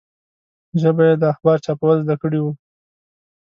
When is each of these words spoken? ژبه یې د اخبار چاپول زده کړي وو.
ژبه 0.81 1.03
یې 1.09 1.15
د 1.21 1.23
اخبار 1.33 1.57
چاپول 1.65 1.97
زده 2.05 2.15
کړي 2.21 2.39
وو. 2.41 2.51